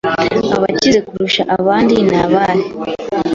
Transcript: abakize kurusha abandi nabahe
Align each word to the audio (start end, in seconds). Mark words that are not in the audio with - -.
abakize 0.55 0.99
kurusha 1.07 1.41
abandi 1.57 1.95
nabahe 2.09 2.65